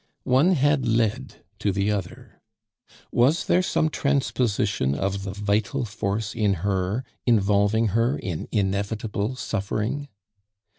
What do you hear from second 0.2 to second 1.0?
One had